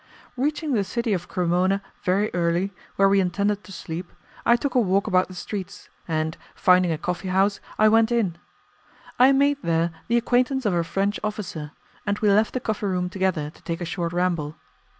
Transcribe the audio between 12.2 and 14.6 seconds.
left the coffee room together to take a short ramble.